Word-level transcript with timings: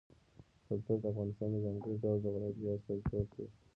کلتور 0.67 0.97
د 1.01 1.05
افغانستان 1.11 1.49
د 1.53 1.57
ځانګړي 1.65 1.95
ډول 2.03 2.17
جغرافیه 2.25 2.71
استازیتوب 2.77 3.25
کوي. 3.33 3.49